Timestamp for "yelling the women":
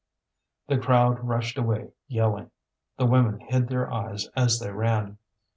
2.07-3.39